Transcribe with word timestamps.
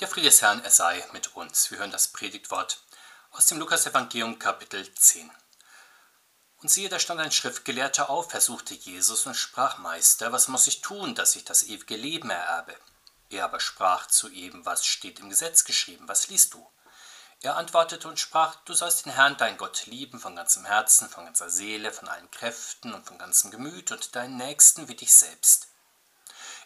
Der 0.00 0.06
Friede 0.06 0.28
des 0.28 0.42
Herrn, 0.42 0.62
er 0.62 0.70
sei 0.70 1.04
mit 1.10 1.34
uns. 1.34 1.72
Wir 1.72 1.78
hören 1.78 1.90
das 1.90 2.06
Predigtwort 2.06 2.84
aus 3.32 3.46
dem 3.46 3.58
Lukas-Evangelium, 3.58 4.38
Kapitel 4.38 4.94
10. 4.94 5.28
Und 6.62 6.70
siehe, 6.70 6.88
da 6.88 7.00
stand 7.00 7.18
ein 7.18 7.32
Schriftgelehrter 7.32 8.08
auf, 8.08 8.30
versuchte 8.30 8.74
Jesus 8.74 9.26
und 9.26 9.34
sprach: 9.34 9.78
Meister, 9.78 10.30
was 10.30 10.46
muss 10.46 10.68
ich 10.68 10.82
tun, 10.82 11.16
dass 11.16 11.34
ich 11.34 11.44
das 11.44 11.64
ewige 11.64 11.96
Leben 11.96 12.30
ererbe? 12.30 12.76
Er 13.28 13.44
aber 13.46 13.58
sprach 13.58 14.06
zu 14.06 14.28
ihm: 14.28 14.64
Was 14.64 14.86
steht 14.86 15.18
im 15.18 15.30
Gesetz 15.30 15.64
geschrieben? 15.64 16.06
Was 16.06 16.28
liest 16.28 16.54
du? 16.54 16.64
Er 17.40 17.56
antwortete 17.56 18.06
und 18.06 18.20
sprach: 18.20 18.54
Du 18.66 18.74
sollst 18.74 19.04
den 19.04 19.12
Herrn, 19.14 19.36
dein 19.36 19.56
Gott, 19.56 19.86
lieben 19.86 20.20
von 20.20 20.36
ganzem 20.36 20.64
Herzen, 20.64 21.08
von 21.08 21.24
ganzer 21.24 21.50
Seele, 21.50 21.90
von 21.90 22.06
allen 22.06 22.30
Kräften 22.30 22.94
und 22.94 23.04
von 23.04 23.18
ganzem 23.18 23.50
Gemüt 23.50 23.90
und 23.90 24.14
deinen 24.14 24.36
Nächsten 24.36 24.86
wie 24.86 24.94
dich 24.94 25.12
selbst. 25.12 25.67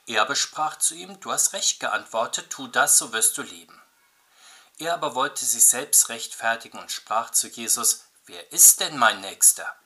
Er 0.06 0.22
aber 0.22 0.34
sprach 0.34 0.76
zu 0.78 0.94
ihm, 0.94 1.20
Du 1.20 1.32
hast 1.32 1.52
recht 1.52 1.80
geantwortet, 1.80 2.50
tu 2.50 2.66
das, 2.66 2.98
so 2.98 3.12
wirst 3.12 3.38
du 3.38 3.42
leben. 3.42 3.80
Er 4.78 4.94
aber 4.94 5.14
wollte 5.14 5.44
sich 5.44 5.66
selbst 5.66 6.08
rechtfertigen 6.08 6.78
und 6.78 6.90
sprach 6.90 7.30
zu 7.30 7.48
Jesus, 7.48 8.04
Wer 8.26 8.52
ist 8.52 8.80
denn 8.80 8.98
mein 8.98 9.20
Nächster? 9.20 9.76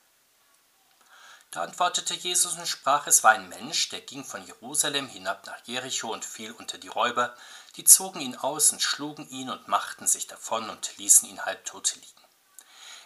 Da 1.51 1.63
antwortete 1.63 2.13
Jesus 2.13 2.55
und 2.59 2.67
sprach, 2.67 3.07
es 3.07 3.25
war 3.25 3.31
ein 3.31 3.49
Mensch, 3.49 3.89
der 3.89 4.03
ging 4.03 4.25
von 4.25 4.45
Jerusalem 4.47 5.09
hinab 5.09 5.47
nach 5.47 5.59
Jericho 5.65 6.13
und 6.13 6.25
fiel 6.25 6.53
unter 6.53 6.77
die 6.77 6.89
Räuber, 6.89 7.35
die 7.77 7.85
zogen 7.85 8.21
ihn 8.21 8.37
aus 8.37 8.73
und 8.73 8.83
schlugen 8.83 9.29
ihn 9.29 9.49
und 9.49 9.69
machten 9.69 10.07
sich 10.07 10.27
davon 10.27 10.69
und 10.69 10.97
ließen 10.99 11.29
ihn 11.29 11.45
halbtot 11.45 11.95
liegen. 11.95 12.21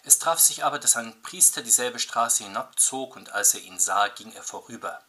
Es 0.02 0.18
traf 0.18 0.38
sich 0.38 0.64
aber, 0.64 0.78
dass 0.78 0.96
ein 0.96 1.22
Priester 1.22 1.62
dieselbe 1.62 1.98
Straße 1.98 2.44
hinabzog, 2.44 3.16
und 3.16 3.30
als 3.30 3.54
er 3.54 3.60
ihn 3.60 3.78
sah, 3.78 4.08
ging 4.08 4.32
er 4.32 4.42
vorüber. 4.42 5.00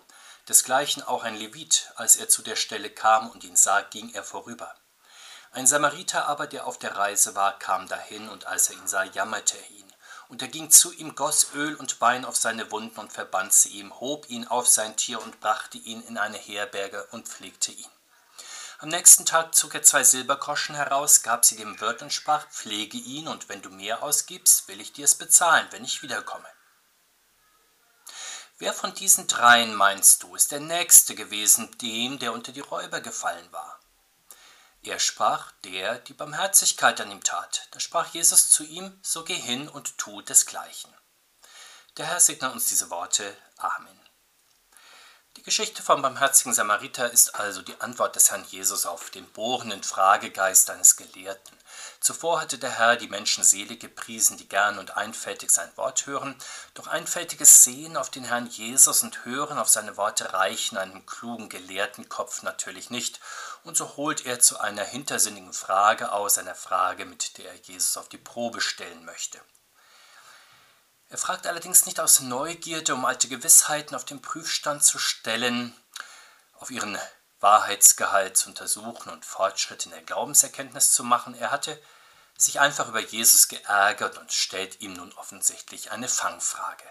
Desgleichen 0.48 1.04
auch 1.04 1.24
ein 1.24 1.36
Levit, 1.36 1.92
als 1.96 2.16
er 2.16 2.28
zu 2.28 2.42
der 2.42 2.56
Stelle 2.56 2.90
kam 2.90 3.30
und 3.30 3.44
ihn 3.44 3.56
sah, 3.56 3.82
ging 3.82 4.14
er 4.14 4.24
vorüber. 4.24 4.76
Ein 5.52 5.68
Samariter 5.68 6.28
aber, 6.28 6.48
der 6.48 6.66
auf 6.66 6.80
der 6.80 6.96
Reise 6.96 7.36
war, 7.36 7.60
kam 7.60 7.88
dahin, 7.88 8.30
und 8.30 8.48
als 8.48 8.70
er 8.70 8.76
ihn 8.76 8.88
sah, 8.88 9.04
jammerte 9.04 9.58
er 9.58 9.70
ihn. 9.72 9.94
Und 10.30 10.42
er 10.42 10.48
ging 10.48 10.72
zu 10.72 10.94
ihm, 10.94 11.14
goss 11.14 11.48
Öl 11.54 11.76
und 11.76 12.00
Wein 12.00 12.24
auf 12.24 12.38
seine 12.38 12.72
Wunden 12.72 13.00
und 13.00 13.12
verband 13.12 13.52
sie 13.52 13.70
ihm, 13.70 14.00
hob 14.00 14.30
ihn 14.30 14.48
auf 14.48 14.68
sein 14.68 14.96
Tier 14.96 15.22
und 15.22 15.42
brachte 15.42 15.78
ihn 15.78 16.02
in 16.04 16.18
eine 16.18 16.38
Herberge 16.38 17.06
und 17.12 17.28
pflegte 17.28 17.72
ihn. 17.72 17.90
Am 18.80 18.90
nächsten 18.90 19.26
Tag 19.26 19.54
zog 19.54 19.76
er 19.76 19.84
zwei 19.84 20.04
Silbergroschen 20.04 20.74
heraus, 20.74 21.22
gab 21.22 21.46
sie 21.46 21.58
dem 21.58 21.80
Wirt 21.82 22.02
und 22.02 22.14
sprach, 22.14 22.48
pflege 22.48 22.98
ihn, 22.98 23.28
und 23.28 23.48
wenn 23.48 23.62
du 23.62 23.70
mehr 23.70 24.02
ausgibst, 24.02 24.68
will 24.70 24.82
ich 24.82 24.94
dir 24.94 25.06
es 25.06 25.16
bezahlen, 25.16 25.68
wenn 25.72 25.84
ich 25.84 26.02
wiederkomme. 26.02 26.48
Wer 28.62 28.74
von 28.74 28.94
diesen 28.94 29.26
dreien, 29.26 29.74
meinst 29.74 30.22
du, 30.22 30.36
ist 30.36 30.52
der 30.52 30.60
Nächste 30.60 31.16
gewesen, 31.16 31.76
dem, 31.80 32.20
der 32.20 32.32
unter 32.32 32.52
die 32.52 32.60
Räuber 32.60 33.02
gefallen 33.02 33.52
war? 33.52 33.80
Er 34.84 35.00
sprach, 35.00 35.52
der 35.64 35.98
die 35.98 36.14
Barmherzigkeit 36.14 37.02
an 37.02 37.10
ihm 37.10 37.24
tat. 37.24 37.68
Da 37.72 37.80
sprach 37.80 38.14
Jesus 38.14 38.52
zu 38.52 38.64
ihm, 38.64 39.00
so 39.02 39.24
geh 39.24 39.34
hin 39.34 39.68
und 39.68 39.98
tu 39.98 40.22
desgleichen. 40.22 40.94
Der 41.98 42.06
Herr 42.06 42.20
segne 42.20 42.52
uns 42.52 42.68
diese 42.68 42.92
Worte. 42.92 43.36
Amen. 43.58 44.00
Die 45.38 45.44
Geschichte 45.44 45.82
vom 45.82 46.04
barmherzigen 46.04 46.54
Samariter 46.54 47.12
ist 47.12 47.34
also 47.34 47.64
die 47.64 47.82
Antwort 47.82 48.16
des 48.16 48.30
Herrn 48.30 48.46
Jesus 48.48 48.86
auf 48.86 49.10
den 49.10 49.26
bohrenden 49.32 49.82
Fragegeist 49.82 50.70
eines 50.70 50.98
Gelehrten. 50.98 51.58
Zuvor 52.02 52.42
hatte 52.42 52.58
der 52.58 52.72
Herr 52.80 52.96
die 52.96 53.08
Menschen 53.08 53.44
selig 53.44 53.80
gepriesen, 53.80 54.36
die 54.36 54.50
gern 54.50 54.80
und 54.80 54.98
einfältig 54.98 55.52
sein 55.52 55.70
Wort 55.78 56.08
hören, 56.08 56.36
doch 56.74 56.88
einfältiges 56.88 57.64
Sehen 57.64 57.96
auf 57.96 58.10
den 58.10 58.24
Herrn 58.24 58.48
Jesus 58.48 59.04
und 59.04 59.24
Hören 59.24 59.60
auf 59.60 59.70
seine 59.70 59.98
Worte 59.98 60.34
reichen 60.34 60.78
einem 60.78 61.06
klugen 61.06 61.48
Gelehrtenkopf 61.48 62.42
natürlich 62.42 62.90
nicht, 62.90 63.20
und 63.64 63.78
so 63.78 63.98
holt 63.98 64.26
er 64.26 64.40
zu 64.40 64.60
einer 64.60 64.84
hintersinnigen 64.84 65.54
Frage 65.54 66.12
aus, 66.12 66.40
einer 66.40 66.56
Frage, 66.56 67.06
mit 67.06 67.38
der 67.38 67.52
er 67.52 67.60
Jesus 67.62 67.96
auf 67.98 68.10
die 68.10 68.18
Probe 68.18 68.62
stellen 68.62 69.06
möchte. 69.06 69.40
Er 71.10 71.20
fragt 71.20 71.46
allerdings 71.46 71.86
nicht 71.86 72.00
aus 72.00 72.22
Neugierde, 72.22 72.96
um 72.96 73.06
alte 73.06 73.28
Gewissheiten 73.28 73.94
auf 73.94 74.06
den 74.06 74.24
Prüfstand 74.24 74.84
zu 74.84 74.98
stellen, 74.98 75.76
auf 76.54 76.72
ihren 76.72 76.98
Wahrheitsgehalt 77.42 78.38
zu 78.38 78.50
untersuchen 78.50 79.10
und 79.10 79.26
Fortschritt 79.26 79.86
in 79.86 79.92
der 79.92 80.04
Glaubenserkenntnis 80.04 80.94
zu 80.94 81.04
machen. 81.04 81.36
Er 81.36 81.52
hatte 81.52 81.82
sich 82.38 82.60
einfach 82.60 82.88
über 82.88 83.02
Jesus 83.02 83.48
geärgert 83.48 84.18
und 84.18 84.32
stellt 84.32 84.82
ihm 84.82 84.94
nun 84.94 85.12
offensichtlich 85.14 85.92
eine 85.92 86.08
Fangfrage. 86.08 86.86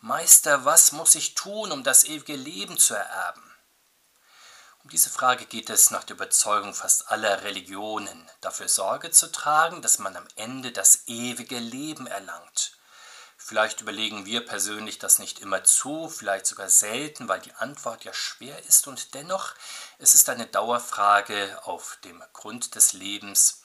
Meister, 0.00 0.64
was 0.64 0.92
muss 0.92 1.14
ich 1.14 1.34
tun, 1.34 1.72
um 1.72 1.82
das 1.82 2.04
ewige 2.04 2.36
Leben 2.36 2.78
zu 2.78 2.94
ererben? 2.94 3.42
Um 4.84 4.90
diese 4.90 5.10
Frage 5.10 5.46
geht 5.46 5.68
es 5.68 5.90
nach 5.90 6.04
der 6.04 6.14
Überzeugung 6.14 6.72
fast 6.72 7.10
aller 7.10 7.42
Religionen, 7.42 8.30
dafür 8.40 8.68
Sorge 8.68 9.10
zu 9.10 9.32
tragen, 9.32 9.82
dass 9.82 9.98
man 9.98 10.16
am 10.16 10.28
Ende 10.36 10.70
das 10.70 11.08
ewige 11.08 11.58
Leben 11.58 12.06
erlangt. 12.06 12.76
Vielleicht 13.46 13.80
überlegen 13.80 14.26
wir 14.26 14.44
persönlich 14.44 14.98
das 14.98 15.20
nicht 15.20 15.38
immer 15.38 15.62
zu, 15.62 16.08
vielleicht 16.08 16.46
sogar 16.46 16.68
selten, 16.68 17.28
weil 17.28 17.38
die 17.38 17.52
Antwort 17.52 18.02
ja 18.02 18.12
schwer 18.12 18.58
ist 18.64 18.88
und 18.88 19.14
dennoch, 19.14 19.54
es 19.98 20.16
ist 20.16 20.28
eine 20.28 20.48
Dauerfrage 20.48 21.56
auf 21.62 21.96
dem 22.02 22.20
Grund 22.32 22.74
des 22.74 22.92
Lebens, 22.92 23.62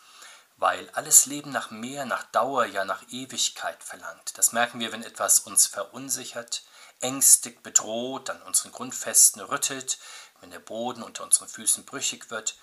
weil 0.58 0.88
alles 0.92 1.26
Leben 1.26 1.50
nach 1.50 1.72
mehr, 1.72 2.06
nach 2.06 2.26
Dauer, 2.26 2.66
ja 2.66 2.86
nach 2.86 3.02
Ewigkeit 3.10 3.84
verlangt. 3.84 4.38
Das 4.38 4.52
merken 4.52 4.80
wir, 4.80 4.92
wenn 4.92 5.02
etwas 5.02 5.40
uns 5.40 5.66
verunsichert, 5.66 6.62
ängstigt, 7.00 7.64
bedroht, 7.64 8.30
an 8.30 8.40
unseren 8.44 8.72
Grundfesten 8.72 9.42
rüttelt, 9.42 9.98
wenn 10.42 10.52
der 10.52 10.60
Boden 10.60 11.02
unter 11.02 11.24
unseren 11.24 11.48
Füßen 11.48 11.86
brüchig 11.86 12.30
wird, 12.30 12.56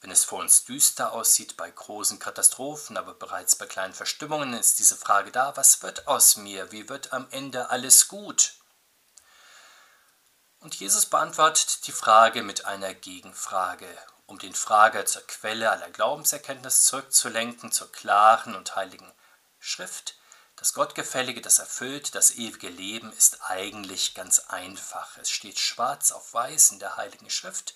wenn 0.00 0.10
es 0.10 0.24
vor 0.24 0.40
uns 0.40 0.64
düster 0.64 1.12
aussieht 1.12 1.56
bei 1.56 1.70
großen 1.70 2.18
Katastrophen, 2.18 2.96
aber 2.96 3.14
bereits 3.14 3.56
bei 3.56 3.66
kleinen 3.66 3.92
Verstimmungen 3.92 4.54
ist 4.54 4.78
diese 4.78 4.96
Frage 4.96 5.30
da, 5.30 5.56
was 5.56 5.82
wird 5.82 6.08
aus 6.08 6.36
mir? 6.36 6.72
Wie 6.72 6.88
wird 6.88 7.12
am 7.12 7.26
Ende 7.30 7.68
alles 7.68 8.08
gut? 8.08 8.54
Und 10.60 10.74
Jesus 10.74 11.06
beantwortet 11.06 11.86
die 11.86 11.92
Frage 11.92 12.42
mit 12.42 12.64
einer 12.64 12.94
Gegenfrage, 12.94 13.86
um 14.26 14.38
den 14.38 14.54
Frager 14.54 15.04
zur 15.06 15.26
Quelle 15.26 15.70
aller 15.70 15.90
Glaubenserkenntnis 15.90 16.84
zurückzulenken, 16.84 17.72
zur 17.72 17.92
klaren 17.92 18.54
und 18.54 18.76
heiligen 18.76 19.12
Schrift. 19.58 20.16
Das 20.56 20.74
Gottgefällige, 20.74 21.40
das 21.40 21.58
erfüllt 21.58 22.14
das 22.14 22.32
ewige 22.32 22.68
Leben, 22.68 23.12
ist 23.14 23.50
eigentlich 23.50 24.14
ganz 24.14 24.40
einfach. 24.40 25.16
Es 25.16 25.30
steht 25.30 25.58
schwarz 25.58 26.12
auf 26.12 26.34
weiß 26.34 26.72
in 26.72 26.78
der 26.78 26.96
heiligen 26.96 27.30
Schrift 27.30 27.74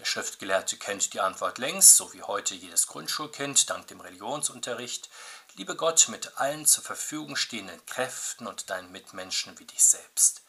der 0.00 0.06
Schriftgelehrte 0.06 0.78
kennt 0.78 1.12
die 1.12 1.20
Antwort 1.20 1.58
längst, 1.58 1.96
so 1.96 2.10
wie 2.14 2.22
heute 2.22 2.54
jedes 2.54 2.86
Grundschulkind 2.86 3.68
dank 3.68 3.86
dem 3.88 4.00
Religionsunterricht. 4.00 5.10
Liebe 5.56 5.76
Gott 5.76 6.08
mit 6.08 6.38
allen 6.38 6.64
zur 6.64 6.82
Verfügung 6.82 7.36
stehenden 7.36 7.84
Kräften 7.84 8.46
und 8.46 8.70
deinen 8.70 8.90
Mitmenschen 8.92 9.58
wie 9.58 9.66
dich 9.66 9.84
selbst. 9.84 10.40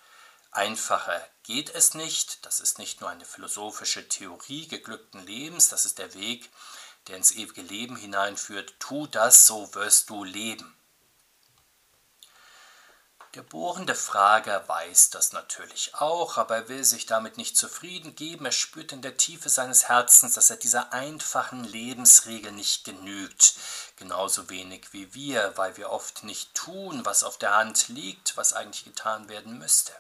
Einfacher 0.52 1.28
geht 1.44 1.70
es 1.76 1.96
nicht, 1.96 2.46
das 2.46 2.62
ist 2.62 2.80
nicht 2.80 3.02
nur 3.02 3.10
eine 3.10 3.26
philosophische 3.26 4.08
Theorie 4.08 4.70
geglückten 4.70 5.26
Lebens, 5.26 5.68
das 5.68 5.84
ist 5.86 5.98
der 5.98 6.14
Weg, 6.14 6.50
der 7.08 7.18
ins 7.18 7.34
ewige 7.34 7.62
Leben 7.62 7.98
hineinführt. 7.98 8.76
Tu 8.80 9.06
das, 9.08 9.48
so 9.48 9.76
wirst 9.76 10.10
du 10.10 10.24
leben. 10.24 10.74
Der 13.36 13.44
bohrende 13.44 13.96
Frager 13.96 14.68
weiß 14.68 15.12
das 15.12 15.32
natürlich 15.32 15.96
auch, 15.96 16.38
aber 16.38 16.56
er 16.58 16.68
will 16.68 16.84
sich 16.84 17.06
damit 17.06 17.38
nicht 17.38 17.56
zufrieden 17.56 18.14
geben. 18.14 18.44
Er 18.44 18.52
spürt 18.52 18.92
in 18.92 19.02
der 19.02 19.16
Tiefe 19.16 19.48
seines 19.48 19.88
Herzens, 19.88 20.34
dass 20.34 20.50
er 20.50 20.58
dieser 20.58 20.92
einfachen 20.92 21.64
Lebensregel 21.64 22.52
nicht 22.52 22.84
genügt. 22.84 23.54
Genauso 23.96 24.50
wenig 24.50 24.92
wie 24.92 25.14
wir, 25.14 25.54
weil 25.56 25.78
wir 25.78 25.92
oft 25.92 26.26
nicht 26.26 26.54
tun, 26.54 27.06
was 27.06 27.24
auf 27.24 27.38
der 27.38 27.56
Hand 27.56 27.88
liegt, 27.88 28.36
was 28.36 28.52
eigentlich 28.52 28.84
getan 28.84 29.30
werden 29.30 29.58
müsste. 29.58 29.94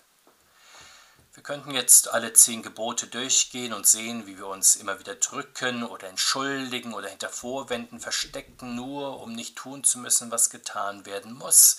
Wir 1.34 1.44
könnten 1.44 1.72
jetzt 1.72 2.10
alle 2.10 2.34
zehn 2.34 2.62
Gebote 2.62 3.08
durchgehen 3.08 3.72
und 3.72 3.88
sehen, 3.88 4.28
wie 4.28 4.38
wir 4.38 4.48
uns 4.48 4.76
immer 4.76 5.00
wieder 5.00 5.16
drücken 5.16 5.86
oder 5.86 6.10
entschuldigen 6.10 6.94
oder 6.94 7.08
hinter 7.08 7.30
Vorwänden 7.30 8.02
verstecken, 8.02 8.76
nur 8.76 9.22
um 9.22 9.32
nicht 9.32 9.56
tun 9.56 9.86
zu 9.86 10.00
müssen, 10.00 10.30
was 10.30 10.50
getan 10.50 11.06
werden 11.06 11.32
muss. 11.32 11.78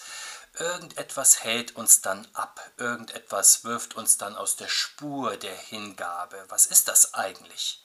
Irgendetwas 0.59 1.45
hält 1.45 1.77
uns 1.77 2.03
dann 2.03 2.29
ab, 2.35 2.61
irgendetwas 2.77 3.65
wirft 3.65 3.97
uns 3.97 4.19
dann 4.19 4.37
aus 4.37 4.57
der 4.57 4.69
Spur 4.69 5.39
der 5.39 5.57
Hingabe. 5.57 6.45
Was 6.49 6.67
ist 6.67 6.89
das 6.89 7.15
eigentlich? 7.15 7.83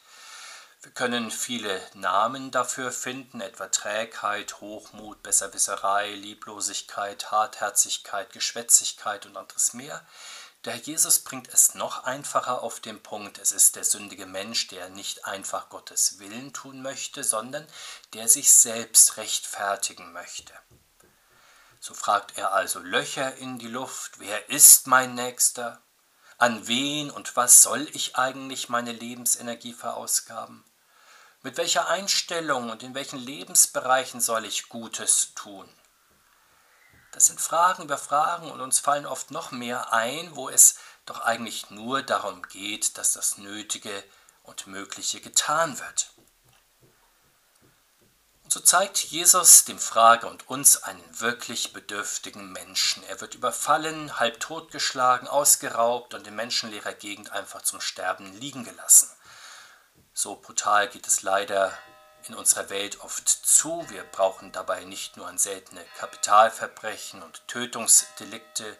Wir 0.81 0.91
können 0.91 1.31
viele 1.31 1.81
Namen 1.93 2.51
dafür 2.51 2.91
finden, 2.91 3.39
etwa 3.39 3.67
Trägheit, 3.67 4.59
Hochmut, 4.59 5.23
Besserwisserei, 5.23 6.11
Lieblosigkeit, 6.11 7.31
Hartherzigkeit, 7.31 8.33
Geschwätzigkeit 8.33 9.25
und 9.25 9.37
anderes 9.37 9.73
mehr. 9.73 10.05
Der 10.65 10.73
Herr 10.73 10.81
Jesus 10.81 11.19
bringt 11.19 11.47
es 11.53 11.73
noch 11.73 12.03
einfacher 12.03 12.61
auf 12.61 12.81
den 12.81 13.01
Punkt. 13.01 13.37
Es 13.37 13.53
ist 13.53 13.77
der 13.77 13.85
sündige 13.85 14.25
Mensch, 14.25 14.67
der 14.67 14.89
nicht 14.89 15.25
einfach 15.25 15.69
Gottes 15.69 16.19
Willen 16.19 16.51
tun 16.51 16.81
möchte, 16.81 17.23
sondern 17.23 17.65
der 18.13 18.27
sich 18.27 18.51
selbst 18.51 19.15
rechtfertigen 19.15 20.11
möchte. 20.11 20.53
So 21.88 21.94
fragt 21.94 22.38
er 22.38 22.51
also 22.51 22.80
Löcher 22.80 23.38
in 23.38 23.60
die 23.60 23.69
Luft, 23.69 24.19
wer 24.19 24.50
ist 24.50 24.88
mein 24.88 25.16
Nächster? 25.16 25.81
An 26.38 26.68
wen 26.68 27.10
und 27.10 27.38
was 27.38 27.63
soll 27.63 27.88
ich 27.94 28.18
eigentlich 28.18 28.68
meine 28.68 28.92
Lebensenergie 28.92 29.72
verausgaben? 29.72 30.66
Mit 31.44 31.56
welcher 31.56 31.88
Einstellung 31.88 32.72
und 32.72 32.84
in 32.84 32.94
welchen 32.94 33.19
Lebensbereichen 33.19 34.19
soll 34.19 34.44
ich 34.44 34.68
Gutes 34.68 35.34
tun? 35.34 35.66
Das 37.13 37.28
sind 37.28 37.39
Fragen 37.39 37.84
über 37.84 37.98
Fragen 37.98 38.51
und 38.51 38.60
uns 38.60 38.80
fallen 38.80 39.06
oft 39.06 39.31
noch 39.31 39.51
mehr 39.51 39.94
ein, 39.94 40.36
wo 40.36 40.50
es 40.50 40.80
doch 41.06 41.22
eigentlich 41.22 41.69
nur 41.69 42.01
darum 42.01 42.42
geht, 42.50 42.98
dass 42.98 43.13
das 43.13 43.38
Nötige 43.38 44.04
und 44.44 44.68
Mögliche 44.68 45.22
getan 45.22 45.80
wird. 45.80 46.12
Und 48.47 48.53
so 48.53 48.61
zeigt 48.61 48.99
Jesus 48.99 49.65
dem 49.65 49.77
Frager 49.77 50.31
und 50.31 50.47
uns 50.47 50.81
einen 50.81 51.19
wirklich 51.19 51.73
bedürftigen 51.73 52.49
Menschen. 52.53 53.03
Er 53.03 53.19
wird 53.19 53.35
überfallen, 53.35 54.21
halb 54.21 54.39
totgeschlagen, 54.39 55.27
ausgeraubt 55.27 56.13
und 56.13 56.25
in 56.25 56.33
menschenleerer 56.33 56.94
Gegend 56.94 57.33
einfach 57.33 57.61
zum 57.63 57.81
Sterben 57.81 58.31
liegen 58.39 58.63
gelassen. 58.63 59.09
So 60.13 60.38
brutal 60.38 60.88
geht 60.88 61.07
es 61.07 61.23
leider 61.23 61.77
in 62.29 62.35
unserer 62.35 62.69
Welt 62.69 63.01
oft 63.01 63.27
zu. 63.27 63.85
Wir 63.89 64.05
brauchen 64.05 64.53
dabei 64.53 64.85
nicht 64.85 65.17
nur 65.17 65.27
an 65.27 65.38
seltene 65.38 65.83
Kapitalverbrechen 65.97 67.23
und 67.23 67.45
Tötungsdelikte 67.50 68.77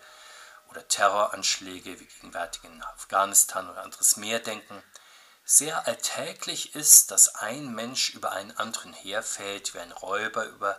oder 0.70 0.88
Terroranschläge 0.88 2.00
wie 2.00 2.06
gegenwärtig 2.06 2.64
in 2.64 2.82
Afghanistan 2.84 3.70
oder 3.70 3.84
anderes 3.84 4.16
mehr 4.16 4.40
denken. 4.40 4.82
Sehr 5.50 5.88
alltäglich 5.88 6.76
ist, 6.76 7.10
dass 7.10 7.36
ein 7.36 7.74
Mensch 7.74 8.10
über 8.10 8.34
einen 8.34 8.52
anderen 8.58 8.92
herfällt, 8.92 9.74
wie 9.74 9.80
ein 9.80 9.94
Räuber 9.94 10.44
über 10.44 10.78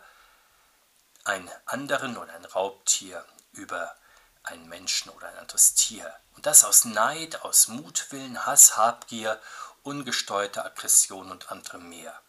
einen 1.24 1.50
anderen 1.64 2.18
oder 2.18 2.34
ein 2.34 2.44
Raubtier 2.44 3.24
über 3.52 3.96
einen 4.42 4.68
Menschen 4.68 5.08
oder 5.08 5.26
ein 5.26 5.38
anderes 5.38 5.72
Tier. 5.72 6.14
Und 6.36 6.44
das 6.44 6.64
aus 6.64 6.84
Neid, 6.84 7.40
aus 7.46 7.68
Mutwillen, 7.68 8.44
Hass, 8.44 8.76
Habgier, 8.76 9.40
ungesteuerter 9.84 10.66
Aggression 10.66 11.30
und 11.30 11.50
anderem 11.50 11.88
mehr. 11.88 12.20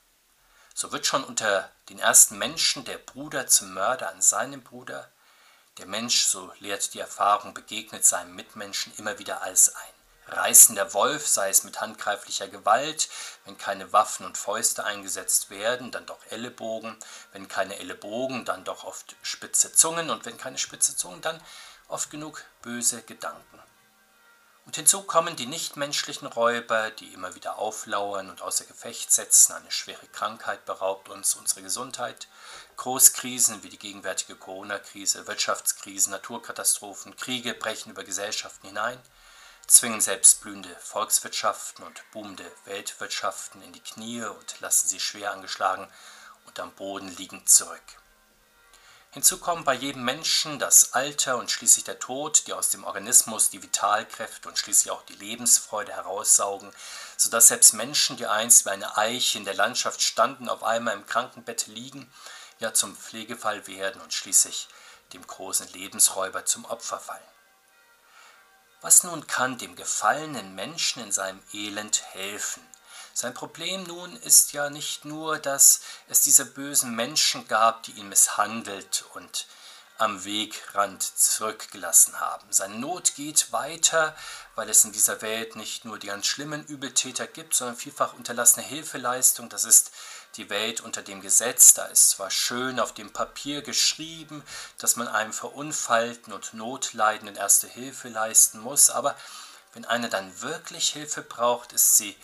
So 0.74 0.94
wird 0.94 1.06
schon 1.06 1.26
unter 1.26 1.70
den 1.90 2.00
ersten 2.00 2.38
Menschen 2.38 2.86
der 2.86 3.00
Bruder 3.00 3.48
zum 3.48 3.74
Mörder 3.74 4.12
an 4.12 4.22
seinem 4.22 4.64
Bruder. 4.64 5.12
Der 5.78 5.88
Mensch, 5.88 6.24
so 6.24 6.54
lehrt 6.60 6.94
die 6.94 7.02
Erfahrung, 7.02 7.54
begegnet 7.54 8.06
seinem 8.06 8.34
Mitmenschen 8.34 8.96
immer 8.96 9.20
wieder 9.20 9.42
als 9.42 9.76
ein 9.76 9.99
reißender 10.32 10.94
Wolf, 10.94 11.28
sei 11.28 11.50
es 11.50 11.64
mit 11.64 11.82
handgreiflicher 11.82 12.48
Gewalt, 12.48 13.10
wenn 13.46 13.58
keine 13.58 13.92
Waffen 13.94 14.26
und 14.26 14.38
Fäuste 14.38 14.84
eingesetzt 14.84 15.50
werden, 15.50 15.92
dann 15.92 16.06
doch 16.06 16.20
Ellenbogen, 16.30 16.98
wenn 17.32 17.48
keine 17.48 17.78
Ellenbogen, 17.78 18.46
dann 18.46 18.64
doch 18.64 18.84
oft 18.84 19.16
spitze 19.22 19.74
Zungen 19.74 20.10
und 20.10 20.26
wenn 20.26 20.38
keine 20.38 20.58
spitze 20.58 20.96
Zungen, 20.96 21.22
dann 21.22 21.42
oft 21.88 22.10
genug 22.10 22.44
böse 22.62 23.02
Gedanken. 23.02 23.60
Und 24.66 24.76
hinzu 24.76 25.02
kommen 25.02 25.36
die 25.36 25.48
nichtmenschlichen 25.48 26.28
Räuber, 26.28 26.92
die 26.92 27.12
immer 27.14 27.34
wieder 27.34 27.58
auflauern 27.58 28.30
und 28.30 28.44
außer 28.44 28.66
Gefecht 28.66 29.12
setzen. 29.12 29.54
Eine 29.54 29.72
schwere 29.72 30.06
Krankheit 30.10 30.64
beraubt 30.66 31.10
uns 31.10 31.34
unsere 31.34 31.64
Gesundheit. 31.64 32.28
Großkrisen 32.78 33.64
wie 33.64 33.70
die 33.70 33.80
gegenwärtige 33.80 34.36
Corona-Krise, 34.36 35.26
Wirtschaftskrisen, 35.26 36.12
Naturkatastrophen, 36.12 37.16
Kriege 37.16 37.56
brechen 37.56 37.90
über 37.90 38.04
Gesellschaften 38.04 38.68
hinein 38.68 39.02
zwingen 39.70 40.02
selbst 40.02 40.42
blühende 40.42 40.76
Volkswirtschaften 40.82 41.86
und 41.86 42.04
boomende 42.12 42.52
Weltwirtschaften 42.66 43.62
in 43.62 43.72
die 43.72 43.84
Knie 43.84 44.24
und 44.24 44.60
lassen 44.62 44.88
sie 44.88 45.00
schwer 45.00 45.32
angeschlagen 45.32 45.88
und 46.46 46.60
am 46.60 46.72
Boden 46.74 47.16
liegend 47.18 47.48
zurück. 47.50 47.80
Hinzu 49.12 49.40
kommen 49.40 49.64
bei 49.64 49.74
jedem 49.74 50.04
Menschen 50.04 50.60
das 50.60 50.94
Alter 50.94 51.38
und 51.38 51.50
schließlich 51.50 51.84
der 51.84 51.98
Tod, 51.98 52.46
die 52.46 52.54
aus 52.54 52.70
dem 52.70 52.84
Organismus 52.84 53.50
die 53.50 53.62
Vitalkräfte 53.64 54.50
und 54.50 54.58
schließlich 54.58 54.92
auch 54.92 55.04
die 55.04 55.16
Lebensfreude 55.16 55.94
heraussaugen, 55.94 56.72
sodass 57.18 57.48
selbst 57.48 57.74
Menschen, 57.74 58.18
die 58.18 58.28
einst 58.28 58.66
wie 58.66 58.70
eine 58.70 58.98
Eiche 58.98 59.40
in 59.40 59.46
der 59.46 59.56
Landschaft 59.56 60.02
standen, 60.02 60.48
auf 60.48 60.64
einmal 60.64 60.96
im 60.96 61.08
Krankenbett 61.08 61.68
liegen, 61.68 62.12
ja 62.60 62.74
zum 62.74 62.96
Pflegefall 62.96 63.66
werden 63.66 64.02
und 64.02 64.14
schließlich 64.14 64.68
dem 65.14 65.26
großen 65.26 65.68
Lebensräuber 65.74 66.46
zum 66.46 66.66
Opfer 66.66 67.00
fallen. 67.00 67.39
Was 68.82 69.04
nun 69.04 69.28
kann 69.28 69.58
dem 69.58 69.76
gefallenen 69.76 70.56
Menschen 70.56 71.04
in 71.04 71.12
seinem 71.12 71.42
Elend 71.54 72.02
helfen? 72.14 72.66
Sein 73.14 73.34
Problem 73.34 73.84
nun 73.84 74.16
ist 74.16 74.54
ja 74.54 74.70
nicht 74.70 75.04
nur, 75.04 75.38
dass 75.38 75.82
es 76.08 76.22
diese 76.22 76.46
bösen 76.46 76.96
Menschen 76.96 77.46
gab, 77.50 77.84
die 77.84 77.92
ihn 77.92 78.08
misshandelt 78.08 79.04
und 79.14 79.48
am 79.98 80.24
Wegrand 80.24 81.04
zurückgelassen 81.04 82.22
haben. 82.22 82.48
Seine 82.52 82.76
Not 82.76 83.16
geht 83.16 83.52
weiter, 83.52 84.16
weil 84.56 84.70
es 84.70 84.86
in 84.86 84.94
dieser 84.94 85.22
Welt 85.22 85.58
nicht 85.58 85.84
nur 85.84 86.00
die 86.00 86.08
ganz 86.08 86.26
schlimmen 86.26 86.66
Übeltäter 86.66 87.28
gibt, 87.28 87.54
sondern 87.54 87.76
vielfach 87.76 88.14
unterlassene 88.14 88.66
Hilfeleistung. 88.66 89.50
Das 89.50 89.66
ist 89.66 89.92
die 90.38 90.50
Welt 90.50 90.82
unter 90.82 91.02
dem 91.02 91.22
Gesetz. 91.22 91.74
Da 91.74 91.86
ist 91.86 92.12
zwar 92.12 92.32
schön 92.32 92.80
auf 92.80 92.94
dem 92.94 93.12
Papier 93.12 93.62
geschrieben, 93.62 94.44
dass 94.78 94.96
man 94.96 95.08
einem 95.08 95.34
verunfallten 95.34 96.34
und 96.34 96.54
Notleidenden 96.54 97.36
erste 97.36 97.68
Hilfe 97.68 98.10
leisten 98.10 98.60
muss, 98.60 98.90
aber 98.90 99.16
wenn 99.74 99.86
einer 99.86 100.10
dann 100.10 100.42
wirklich 100.42 100.90
Hilfe 100.90 101.22
braucht, 101.22 101.74
ist 101.74 101.98
sie 101.98 102.16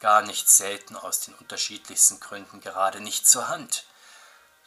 gar 0.00 0.22
nicht 0.22 0.48
selten 0.48 0.96
aus 0.96 1.20
den 1.20 1.34
unterschiedlichsten 1.34 2.20
Gründen 2.20 2.60
gerade 2.60 3.00
nicht 3.00 3.26
zur 3.26 3.48
Hand. 3.48 3.84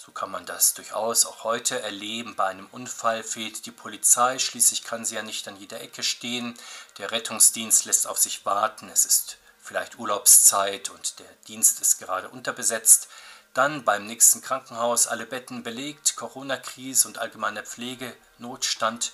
So 0.04 0.12
kann 0.12 0.32
man 0.32 0.46
das 0.46 0.74
durchaus 0.74 1.26
auch 1.26 1.44
heute 1.44 1.80
erleben. 1.80 2.36
Bei 2.36 2.48
einem 2.48 2.66
Unfall 2.72 3.24
fehlt 3.24 3.66
die 3.68 3.72
Polizei, 3.72 4.40
schließlich 4.40 4.84
kann 4.84 5.06
sie 5.06 5.16
ja 5.16 5.22
nicht 5.22 5.48
an 5.48 5.58
jeder 5.58 5.80
Ecke 5.80 6.02
stehen. 6.02 6.58
Der 6.98 7.12
Rettungsdienst 7.12 7.86
lässt 7.86 8.08
auf 8.08 8.18
sich 8.18 8.44
warten, 8.44 8.90
es 8.90 9.06
ist 9.06 9.38
vielleicht 9.62 9.98
Urlaubszeit 9.98 10.90
und 10.90 11.20
der 11.20 11.32
Dienst 11.48 11.82
ist 11.82 12.00
gerade 12.00 12.30
unterbesetzt. 12.30 13.08
Dann 13.54 13.84
beim 13.84 14.08
nächsten 14.08 14.42
Krankenhaus 14.42 15.08
alle 15.08 15.26
Betten 15.26 15.64
belegt, 15.64 16.16
Corona-Krise 16.16 17.08
und 17.08 17.18
allgemeiner 17.18 17.64
Pflegenotstand. 17.64 19.12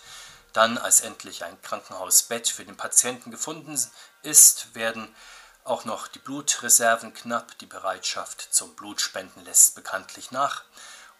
Dann, 0.53 0.77
als 0.77 1.01
endlich 1.01 1.43
ein 1.43 1.61
Krankenhausbett 1.61 2.47
für 2.47 2.65
den 2.65 2.77
Patienten 2.77 3.31
gefunden 3.31 3.79
ist, 4.23 4.75
werden 4.75 5.13
auch 5.63 5.85
noch 5.85 6.07
die 6.07 6.19
Blutreserven 6.19 7.13
knapp, 7.13 7.57
die 7.59 7.65
Bereitschaft 7.65 8.47
zum 8.51 8.75
Blutspenden 8.75 9.43
lässt 9.43 9.75
bekanntlich 9.75 10.31
nach. 10.31 10.63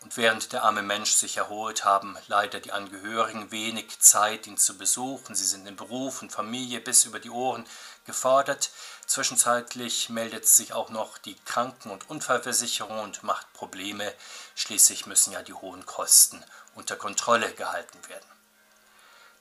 Und 0.07 0.15
während 0.15 0.54
der 0.54 0.63
arme 0.63 0.83
Mensch 0.83 1.12
sich 1.12 1.36
erholt, 1.36 1.83
haben 1.83 2.18
leider 2.27 2.62
die 2.62 2.71
Angehörigen 2.71 3.51
wenig 3.51 4.00
Zeit, 4.00 4.48
ihn 4.48 4.57
zu 4.57 4.77
besuchen. 4.77 5.36
Sie 5.36 5.44
sind 5.44 5.68
in 5.68 5.75
Beruf 5.75 6.21
und 6.21 6.31
Familie 6.31 6.80
bis 6.80 7.04
über 7.04 7.19
die 7.19 7.30
Ohren 7.30 7.65
gefordert. 8.06 8.69
Zwischenzeitlich 9.06 10.07
meldet 10.07 10.48
sich 10.48 10.71
auch 10.71 10.88
noch 10.92 11.18
die 11.18 11.36
Kranken- 11.44 11.92
und 11.92 12.09
Unfallversicherung 12.09 13.00
und 13.00 13.24
macht 13.24 13.51
Probleme. 13.51 14.14
Schließlich 14.56 15.07
müssen 15.07 15.33
ja 15.33 15.42
die 15.42 15.54
hohen 15.54 15.85
Kosten 15.85 16.42
unter 16.76 16.95
Kontrolle 16.95 17.52
gehalten 17.52 17.99
werden. 18.07 18.30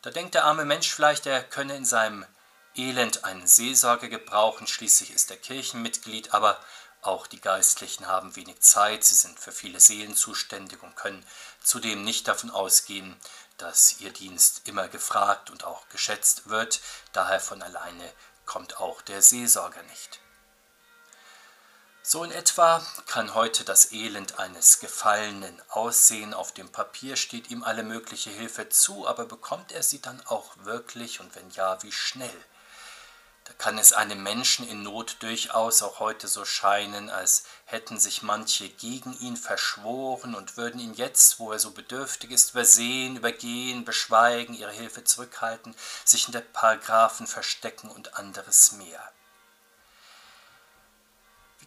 Da 0.03 0.11
denkt 0.11 0.35
der 0.35 0.47
arme 0.47 0.65
Mensch 0.65 0.93
vielleicht, 0.93 1.27
er 1.27 1.45
könne 1.45 1.77
in 1.77 1.85
seinem 1.85 2.27
Elend 2.75 3.25
einen 3.25 3.47
Seelsorger 3.47 4.09
gebrauchen, 4.09 4.67
schließlich 4.67 5.13
ist 5.13 5.31
er 5.31 5.37
Kirchenmitglied, 5.37 6.35
aber 6.35 6.59
auch 7.07 7.27
die 7.27 7.41
Geistlichen 7.41 8.07
haben 8.07 8.37
wenig 8.37 8.61
Zeit, 8.61 9.05
sie 9.05 9.15
sind 9.15 9.39
für 9.39 9.53
viele 9.53 9.81
Seelen 9.81 10.17
zuständig 10.17 10.83
und 10.83 10.97
können 10.97 11.27
zudem 11.63 12.03
nicht 12.03 12.29
davon 12.29 12.51
ausgehen, 12.51 13.17
dass 13.59 14.01
ihr 14.01 14.13
Dienst 14.13 14.63
immer 14.65 14.89
gefragt 14.89 15.51
und 15.51 15.65
auch 15.65 15.89
geschätzt 15.89 16.49
wird, 16.49 16.81
daher 17.13 17.41
von 17.41 17.63
alleine 17.63 18.13
kommt 18.45 18.79
auch 18.81 19.03
der 19.03 19.23
Seelsorger 19.23 19.83
nicht. 19.85 20.21
So 22.03 22.23
in 22.23 22.31
etwa 22.31 22.87
kann 23.07 23.35
heute 23.35 23.65
das 23.65 23.91
Elend 23.91 24.39
eines 24.39 24.79
Gefallenen 24.79 25.61
aussehen. 25.71 26.35
Auf 26.35 26.53
dem 26.53 26.71
Papier 26.71 27.17
steht 27.17 27.51
ihm 27.51 27.65
alle 27.65 27.83
mögliche 27.83 28.31
Hilfe 28.31 28.69
zu, 28.69 29.09
aber 29.09 29.25
bekommt 29.25 29.73
er 29.73 29.83
sie 29.83 30.01
dann 30.01 30.25
auch 30.27 30.53
wirklich 30.59 31.19
und 31.19 31.35
wenn 31.35 31.51
ja, 31.51 31.83
wie 31.83 31.91
schnell? 31.91 32.45
Kann 33.59 33.79
es 33.79 33.95
einem 33.95 34.23
Menschen 34.23 34.69
in 34.69 34.83
Not 34.83 35.17
durchaus 35.21 35.83
auch 35.83 35.99
heute 35.99 36.29
so 36.29 36.45
scheinen, 36.45 37.09
als 37.09 37.45
hätten 37.65 37.99
sich 37.99 38.23
manche 38.23 38.69
gegen 38.69 39.19
ihn 39.19 39.37
verschworen 39.37 40.35
und 40.35 40.57
würden 40.57 40.79
ihn 40.79 40.95
jetzt, 40.95 41.39
wo 41.39 41.53
er 41.53 41.59
so 41.59 41.71
bedürftig 41.71 42.31
ist, 42.31 42.51
übersehen, 42.51 43.17
übergehen, 43.17 43.85
beschweigen, 43.85 44.55
ihre 44.55 44.73
Hilfe 44.73 45.05
zurückhalten, 45.05 45.75
sich 46.05 46.27
in 46.27 46.33
der 46.33 46.43
Paragraphen 46.43 47.27
verstecken 47.27 47.89
und 47.89 48.19
anderes 48.19 48.73
mehr. 48.73 49.11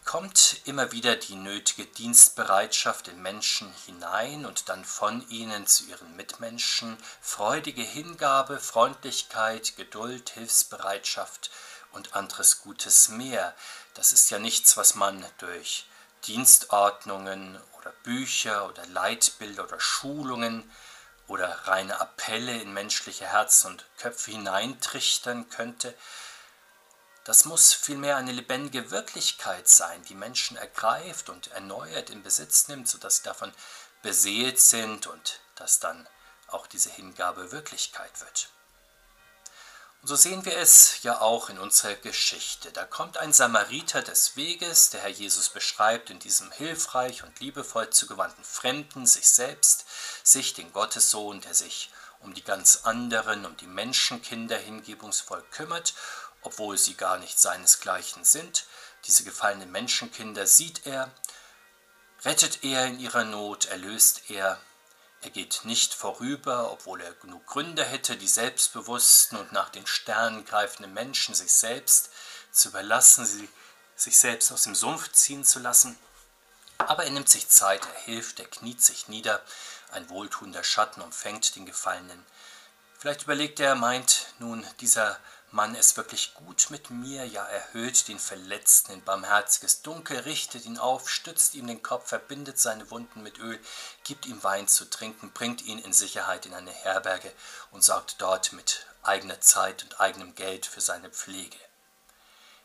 kommt 0.00 0.60
immer 0.64 0.92
wieder 0.92 1.16
die 1.16 1.34
nötige 1.34 1.84
Dienstbereitschaft 1.84 3.08
in 3.08 3.20
Menschen 3.20 3.70
hinein 3.84 4.46
und 4.46 4.68
dann 4.68 4.84
von 4.84 5.28
ihnen 5.28 5.66
zu 5.66 5.84
ihren 5.84 6.16
Mitmenschen, 6.16 6.96
freudige 7.20 7.82
Hingabe, 7.82 8.58
Freundlichkeit, 8.58 9.76
Geduld, 9.76 10.30
Hilfsbereitschaft, 10.30 11.50
und 11.92 12.14
anderes 12.14 12.60
Gutes 12.60 13.08
mehr. 13.08 13.54
Das 13.94 14.12
ist 14.12 14.30
ja 14.30 14.38
nichts, 14.38 14.76
was 14.76 14.94
man 14.94 15.24
durch 15.38 15.86
Dienstordnungen 16.24 17.60
oder 17.78 17.92
Bücher 18.02 18.68
oder 18.68 18.86
Leitbilder 18.86 19.64
oder 19.64 19.80
Schulungen 19.80 20.70
oder 21.26 21.48
reine 21.66 22.00
Appelle 22.00 22.60
in 22.60 22.72
menschliche 22.72 23.26
Herzen 23.26 23.68
und 23.68 23.86
Köpfe 23.98 24.32
hineintrichtern 24.32 25.48
könnte. 25.48 25.94
Das 27.24 27.44
muss 27.44 27.72
vielmehr 27.72 28.16
eine 28.16 28.32
lebendige 28.32 28.90
Wirklichkeit 28.90 29.68
sein, 29.68 30.02
die 30.04 30.14
Menschen 30.14 30.56
ergreift 30.56 31.28
und 31.28 31.48
erneuert 31.48 32.10
in 32.10 32.22
Besitz 32.22 32.68
nimmt, 32.68 32.88
sodass 32.88 33.18
sie 33.18 33.22
davon 33.22 33.52
beseelt 34.02 34.58
sind 34.58 35.06
und 35.06 35.40
dass 35.54 35.78
dann 35.78 36.08
auch 36.48 36.66
diese 36.66 36.90
Hingabe 36.90 37.52
Wirklichkeit 37.52 38.20
wird. 38.20 38.50
Und 40.02 40.08
so 40.08 40.16
sehen 40.16 40.46
wir 40.46 40.56
es 40.56 41.02
ja 41.02 41.20
auch 41.20 41.50
in 41.50 41.58
unserer 41.58 41.94
Geschichte. 41.94 42.72
Da 42.72 42.86
kommt 42.86 43.18
ein 43.18 43.34
Samariter 43.34 44.00
des 44.00 44.34
Weges, 44.34 44.88
der 44.88 45.02
Herr 45.02 45.10
Jesus 45.10 45.50
beschreibt 45.50 46.08
in 46.08 46.18
diesem 46.18 46.50
hilfreich 46.52 47.22
und 47.22 47.38
liebevoll 47.40 47.90
zugewandten 47.90 48.42
Fremden, 48.42 49.06
sich 49.06 49.28
selbst, 49.28 49.84
sich, 50.24 50.54
den 50.54 50.72
Gottessohn, 50.72 51.42
der 51.42 51.52
sich 51.52 51.90
um 52.20 52.32
die 52.32 52.44
ganz 52.44 52.80
anderen, 52.84 53.44
um 53.44 53.56
die 53.58 53.66
Menschenkinder 53.66 54.56
hingebungsvoll 54.56 55.44
kümmert, 55.50 55.92
obwohl 56.40 56.78
sie 56.78 56.94
gar 56.94 57.18
nicht 57.18 57.38
seinesgleichen 57.38 58.24
sind. 58.24 58.64
Diese 59.06 59.24
gefallenen 59.24 59.70
Menschenkinder 59.70 60.46
sieht 60.46 60.86
er, 60.86 61.10
rettet 62.24 62.64
er 62.64 62.86
in 62.86 63.00
ihrer 63.00 63.24
Not, 63.24 63.66
erlöst 63.66 64.30
er 64.30 64.58
er 65.22 65.30
geht 65.30 65.60
nicht 65.64 65.92
vorüber, 65.92 66.72
obwohl 66.72 67.00
er 67.00 67.12
genug 67.12 67.46
Gründe 67.46 67.84
hätte, 67.84 68.16
die 68.16 68.28
selbstbewussten 68.28 69.38
und 69.38 69.52
nach 69.52 69.68
den 69.68 69.86
Sternen 69.86 70.44
greifenden 70.44 70.94
Menschen 70.94 71.34
sich 71.34 71.52
selbst 71.52 72.10
zu 72.52 72.68
überlassen, 72.68 73.26
sie 73.26 73.48
sich 73.96 74.16
selbst 74.16 74.50
aus 74.50 74.62
dem 74.62 74.74
Sumpf 74.74 75.12
ziehen 75.12 75.44
zu 75.44 75.58
lassen. 75.58 75.98
Aber 76.78 77.04
er 77.04 77.10
nimmt 77.10 77.28
sich 77.28 77.48
Zeit, 77.48 77.82
er 77.84 78.00
hilft, 78.00 78.40
er 78.40 78.46
kniet 78.46 78.82
sich 78.82 79.08
nieder, 79.08 79.42
ein 79.92 80.08
wohltuender 80.08 80.64
Schatten 80.64 81.02
umfängt 81.02 81.54
den 81.54 81.66
Gefallenen. 81.66 82.24
Vielleicht 82.98 83.24
überlegt 83.24 83.60
er, 83.60 83.74
meint 83.74 84.28
nun 84.38 84.66
dieser 84.80 85.18
Mann 85.52 85.74
es 85.74 85.96
wirklich 85.96 86.34
gut 86.34 86.68
mit 86.70 86.90
mir, 86.90 87.26
ja 87.26 87.44
erhöht 87.44 88.06
den 88.06 88.20
Verletzten 88.20 88.92
in 88.92 89.02
barmherziges 89.02 89.82
Dunkel, 89.82 90.20
richtet 90.20 90.64
ihn 90.64 90.78
auf, 90.78 91.10
stützt 91.10 91.54
ihm 91.54 91.66
den 91.66 91.82
Kopf, 91.82 92.08
verbindet 92.08 92.60
seine 92.60 92.88
Wunden 92.92 93.24
mit 93.24 93.38
Öl, 93.38 93.58
gibt 94.04 94.26
ihm 94.26 94.40
Wein 94.44 94.68
zu 94.68 94.84
trinken, 94.84 95.32
bringt 95.32 95.62
ihn 95.62 95.80
in 95.80 95.92
Sicherheit 95.92 96.46
in 96.46 96.54
eine 96.54 96.70
Herberge 96.70 97.32
und 97.72 97.82
sorgt 97.82 98.20
dort 98.20 98.52
mit 98.52 98.86
eigener 99.02 99.40
Zeit 99.40 99.82
und 99.82 100.00
eigenem 100.00 100.36
Geld 100.36 100.66
für 100.66 100.80
seine 100.80 101.10
Pflege. 101.10 101.58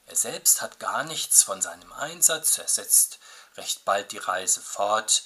Er 0.06 0.16
selbst 0.16 0.62
hat 0.62 0.80
gar 0.80 1.04
nichts 1.04 1.42
von 1.42 1.64
seinem 1.64 1.92
Einsatz, 1.92 2.60
er 2.60 2.68
setzt 2.68 3.18
recht 3.58 3.84
bald 3.86 4.12
die 4.12 4.20
Reise 4.20 4.62
fort, 4.62 5.24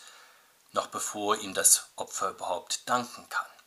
noch 0.72 0.88
bevor 0.88 1.36
ihm 1.38 1.54
das 1.54 1.88
Opfer 1.98 2.30
überhaupt 2.30 2.88
danken 2.88 3.28
kann. 3.28 3.59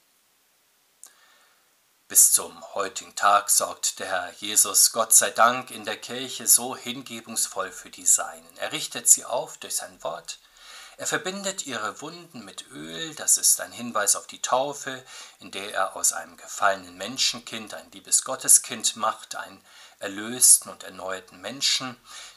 Bis 2.13 2.31
zum 2.31 2.63
heutigen 2.75 3.17
Tag 3.17 3.49
sorgt 3.49 3.99
der 3.99 4.07
Herr 4.07 4.35
Jesus 4.35 4.93
Gott 4.93 5.15
sei 5.15 5.31
Dank 5.31 5.71
in 5.71 5.87
der 5.87 5.97
Kirche 5.97 6.47
so 6.47 6.77
hingebungsvoll 6.77 7.73
für 7.73 7.89
die 7.89 8.05
Seinen. 8.05 8.55
Er 8.59 8.73
richtet 8.73 9.09
sie 9.09 9.25
auf 9.25 9.57
durch 9.57 9.77
sein 9.77 10.05
Wort. 10.05 10.39
Er 10.99 11.07
verbindet 11.07 11.65
ihre 11.65 12.03
Wunden 12.03 12.45
mit 12.45 12.71
Öl, 12.71 13.15
das 13.15 13.39
ist 13.39 13.63
ein 13.63 13.73
Hinweis 13.73 14.15
auf 14.15 14.27
die 14.27 14.43
Taufe, 14.43 15.03
in 15.41 15.53
der 15.53 15.73
er 15.73 15.97
aus 15.97 16.13
einem 16.13 16.37
gefallenen 16.37 16.99
Menschenkind 16.99 17.73
ein 17.73 17.91
liebes 17.93 18.25
Gotteskind 18.25 18.95
macht, 18.97 19.35
einen 19.35 19.65
erlösten 19.99 20.71
und 20.71 20.85
erneuerten 20.85 21.41
Menschen, 21.41 21.97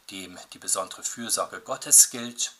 dem 0.10 0.39
die 0.53 0.60
besondere 0.60 1.03
Fürsorge 1.03 1.60
Gottes 1.60 2.12
gilt. 2.12 2.53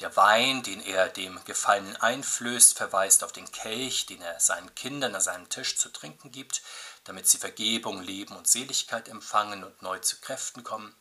Der 0.00 0.14
Wein, 0.14 0.62
den 0.62 0.82
er 0.82 1.08
dem 1.08 1.42
Gefallenen 1.44 1.96
einflößt, 1.96 2.76
verweist 2.76 3.24
auf 3.24 3.32
den 3.32 3.50
Kelch, 3.50 4.04
den 4.04 4.20
er 4.20 4.38
seinen 4.40 4.74
Kindern 4.74 5.14
an 5.14 5.22
seinem 5.22 5.48
Tisch 5.48 5.78
zu 5.78 5.88
trinken 5.88 6.30
gibt, 6.30 6.60
damit 7.04 7.26
sie 7.26 7.38
Vergebung, 7.38 8.02
Leben 8.02 8.36
und 8.36 8.46
Seligkeit 8.46 9.08
empfangen 9.08 9.64
und 9.64 9.80
neu 9.80 9.98
zu 10.00 10.20
Kräften 10.20 10.64
kommen. 10.64 10.94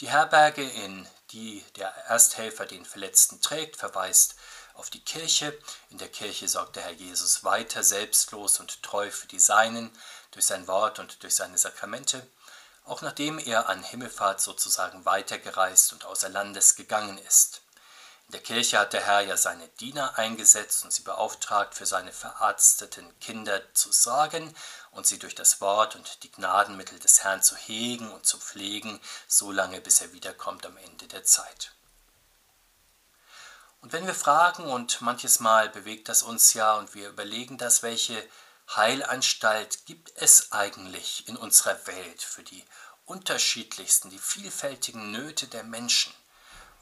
Die 0.00 0.08
Herberge, 0.08 0.62
in 0.62 1.06
die 1.32 1.62
der 1.76 1.94
Ersthelfer 2.06 2.64
den 2.64 2.86
Verletzten 2.86 3.42
trägt, 3.42 3.76
verweist 3.76 4.36
auf 4.72 4.88
die 4.88 5.04
Kirche. 5.04 5.56
In 5.90 5.98
der 5.98 6.08
Kirche 6.08 6.48
sorgt 6.48 6.76
der 6.76 6.84
Herr 6.84 6.92
Jesus 6.92 7.44
weiter 7.44 7.84
selbstlos 7.84 8.58
und 8.58 8.82
treu 8.82 9.10
für 9.10 9.26
die 9.26 9.38
Seinen 9.38 9.90
durch 10.30 10.46
sein 10.46 10.66
Wort 10.66 10.98
und 10.98 11.22
durch 11.22 11.34
seine 11.34 11.58
Sakramente, 11.58 12.26
auch 12.86 13.02
nachdem 13.02 13.38
er 13.38 13.68
an 13.68 13.82
Himmelfahrt 13.82 14.40
sozusagen 14.40 15.04
weitergereist 15.04 15.92
und 15.92 16.06
außer 16.06 16.30
Landes 16.30 16.76
gegangen 16.76 17.18
ist. 17.18 17.59
In 18.30 18.34
der 18.34 18.42
Kirche 18.42 18.78
hat 18.78 18.92
der 18.92 19.04
Herr 19.04 19.22
ja 19.22 19.36
seine 19.36 19.66
Diener 19.80 20.16
eingesetzt 20.16 20.84
und 20.84 20.92
sie 20.92 21.02
beauftragt, 21.02 21.74
für 21.74 21.84
seine 21.84 22.12
verarzteten 22.12 23.18
Kinder 23.18 23.60
zu 23.74 23.90
sorgen 23.90 24.54
und 24.92 25.04
sie 25.04 25.18
durch 25.18 25.34
das 25.34 25.60
Wort 25.60 25.96
und 25.96 26.22
die 26.22 26.30
Gnadenmittel 26.30 27.00
des 27.00 27.24
Herrn 27.24 27.42
zu 27.42 27.56
hegen 27.56 28.08
und 28.12 28.24
zu 28.24 28.38
pflegen, 28.38 29.00
so 29.26 29.50
lange 29.50 29.80
bis 29.80 30.00
er 30.00 30.12
wiederkommt 30.12 30.64
am 30.64 30.76
Ende 30.76 31.08
der 31.08 31.24
Zeit. 31.24 31.72
Und 33.80 33.92
wenn 33.92 34.06
wir 34.06 34.14
fragen, 34.14 34.62
und 34.62 35.00
manches 35.00 35.40
Mal 35.40 35.68
bewegt 35.68 36.08
das 36.08 36.22
uns 36.22 36.54
ja, 36.54 36.74
und 36.74 36.94
wir 36.94 37.08
überlegen 37.08 37.58
das, 37.58 37.82
welche 37.82 38.24
Heilanstalt 38.76 39.86
gibt 39.86 40.12
es 40.14 40.52
eigentlich 40.52 41.26
in 41.26 41.36
unserer 41.36 41.84
Welt 41.88 42.22
für 42.22 42.44
die 42.44 42.64
unterschiedlichsten, 43.06 44.08
die 44.08 44.20
vielfältigen 44.20 45.10
Nöte 45.10 45.48
der 45.48 45.64
Menschen? 45.64 46.14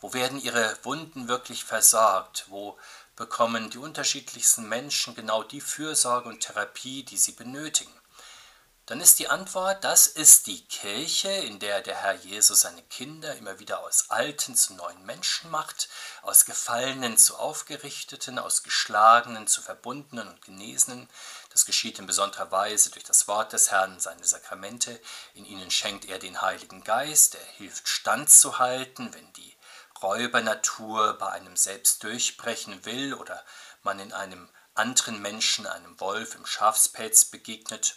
Wo 0.00 0.12
werden 0.12 0.40
ihre 0.40 0.76
Wunden 0.85 1.28
wirklich 1.28 1.64
versorgt? 1.64 2.47
Wo 2.49 2.78
bekommen 3.17 3.71
die 3.71 3.78
unterschiedlichsten 3.78 4.69
Menschen 4.69 5.14
genau 5.14 5.43
die 5.43 5.61
Fürsorge 5.61 6.28
und 6.28 6.40
Therapie, 6.40 7.02
die 7.02 7.17
sie 7.17 7.33
benötigen? 7.33 7.93
Dann 8.88 9.02
ist 9.02 9.19
die 9.19 9.28
Antwort, 9.28 9.85
das 9.85 10.07
ist 10.07 10.47
die 10.47 10.64
Kirche, 10.64 11.28
in 11.28 11.59
der 11.59 11.83
der 11.83 11.97
Herr 11.97 12.14
Jesus 12.14 12.62
seine 12.62 12.83
Kinder 12.85 13.37
immer 13.37 13.59
wieder 13.59 13.81
aus 13.81 14.09
Alten 14.09 14.57
zu 14.57 14.73
neuen 14.73 15.05
Menschen 15.05 15.50
macht, 15.50 15.90
aus 16.23 16.47
Gefallenen 16.47 17.19
zu 17.19 17.37
Aufgerichteten, 17.37 18.38
aus 18.38 18.62
Geschlagenen 18.62 19.47
zu 19.47 19.61
Verbundenen 19.61 20.26
und 20.28 20.40
Genesenen. 20.40 21.11
Das 21.50 21.67
geschieht 21.67 21.99
in 21.99 22.07
besonderer 22.07 22.50
Weise 22.50 22.88
durch 22.90 23.05
das 23.05 23.28
Wort 23.28 23.52
des 23.52 23.71
Herrn, 23.71 24.00
seine 24.00 24.25
Sakramente. 24.25 24.99
In 25.35 25.45
ihnen 25.45 25.71
schenkt 25.71 26.07
er 26.07 26.19
den 26.19 26.40
Heiligen 26.40 26.83
Geist, 26.83 27.35
er 27.35 27.45
hilft 27.59 27.87
standzuhalten, 27.88 29.12
wenn 29.12 29.33
die 29.35 29.57
Räubernatur 30.02 31.14
bei 31.19 31.31
einem 31.31 31.57
selbst 31.57 32.02
durchbrechen 32.02 32.85
will 32.85 33.14
oder 33.14 33.45
man 33.83 33.99
in 33.99 34.12
einem 34.12 34.49
anderen 34.75 35.21
Menschen, 35.21 35.67
einem 35.67 35.99
Wolf 36.00 36.35
im 36.35 36.47
Schafspelz 36.47 37.25
begegnet, 37.25 37.97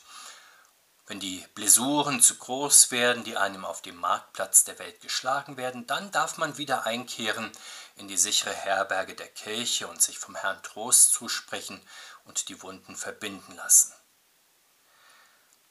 wenn 1.08 1.20
die 1.20 1.46
Blessuren 1.56 2.22
zu 2.22 2.36
groß 2.36 2.92
werden, 2.92 3.24
die 3.24 3.36
einem 3.36 3.66
auf 3.66 3.82
dem 3.82 3.98
Marktplatz 3.98 4.64
der 4.64 4.80
Welt 4.80 5.02
geschlagen 5.02 5.58
werden, 5.58 5.86
dann 5.86 6.10
darf 6.12 6.38
man 6.38 6.58
wieder 6.58 6.86
einkehren 6.86 7.52
in 7.98 8.08
die 8.08 8.18
sichere 8.18 8.54
Herberge 8.54 9.14
der 9.14 9.28
Kirche 9.28 9.88
und 9.88 10.02
sich 10.02 10.20
vom 10.20 10.36
Herrn 10.36 10.64
Trost 10.64 11.12
zusprechen 11.14 11.86
und 12.24 12.48
die 12.48 12.62
Wunden 12.62 12.96
verbinden 12.96 13.56
lassen. 13.56 13.94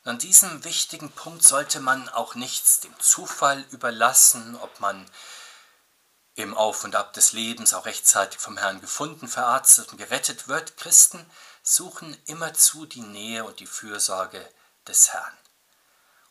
An 0.04 0.18
diesem 0.18 0.64
wichtigen 0.64 1.10
Punkt 1.10 1.42
sollte 1.42 1.80
man 1.80 2.08
auch 2.08 2.34
nichts 2.34 2.80
dem 2.80 2.98
Zufall 3.00 3.64
überlassen, 3.70 4.56
ob 4.56 4.80
man 4.80 5.10
im 6.42 6.56
Auf 6.56 6.84
und 6.84 6.96
Ab 6.96 7.12
des 7.12 7.32
Lebens 7.32 7.74
auch 7.74 7.86
rechtzeitig 7.86 8.38
vom 8.38 8.56
Herrn 8.56 8.80
gefunden, 8.80 9.28
verarztet 9.28 9.90
und 9.90 9.98
gerettet 9.98 10.48
wird, 10.48 10.76
Christen 10.76 11.24
suchen 11.62 12.16
immerzu 12.26 12.86
die 12.86 13.02
Nähe 13.02 13.44
und 13.44 13.60
die 13.60 13.66
Fürsorge 13.66 14.48
des 14.86 15.12
Herrn. 15.12 15.36